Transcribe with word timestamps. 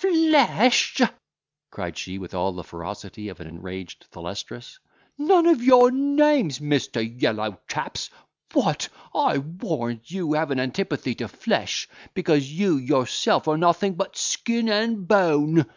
"Flesh!" 0.00 1.00
cried 1.72 1.98
she, 1.98 2.18
with 2.18 2.32
all 2.32 2.52
the 2.52 2.62
ferocity 2.62 3.28
of 3.30 3.40
an 3.40 3.48
enraged 3.48 4.06
Thalestris; 4.12 4.78
"none 5.18 5.44
of 5.44 5.60
your 5.60 5.90
names, 5.90 6.60
Mr. 6.60 7.02
Yellowchaps. 7.20 8.08
What! 8.52 8.88
I 9.12 9.38
warrant 9.38 10.08
you 10.08 10.34
have 10.34 10.52
an 10.52 10.60
antipathy 10.60 11.16
to 11.16 11.26
flesh, 11.26 11.88
because 12.14 12.52
you 12.52 12.76
yourself 12.76 13.48
are 13.48 13.58
nothing 13.58 13.94
but 13.94 14.16
skin 14.16 14.68
and 14.68 15.08
bone. 15.08 15.66